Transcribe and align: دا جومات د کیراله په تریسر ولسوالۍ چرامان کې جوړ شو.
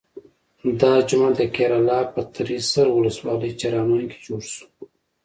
دا 0.79 0.91
جومات 1.07 1.33
د 1.37 1.41
کیراله 1.55 1.99
په 2.13 2.19
تریسر 2.35 2.87
ولسوالۍ 2.91 3.51
چرامان 3.61 4.03
کې 4.11 4.17
جوړ 4.27 4.41
شو. 4.53 4.65